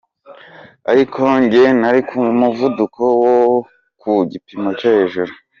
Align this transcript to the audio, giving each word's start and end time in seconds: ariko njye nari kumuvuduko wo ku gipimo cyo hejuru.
ariko 0.91 1.21
njye 1.43 1.65
nari 1.79 2.01
kumuvuduko 2.07 3.01
wo 3.21 3.37
ku 4.01 4.11
gipimo 4.31 4.69
cyo 4.79 4.89
hejuru. 4.95 5.31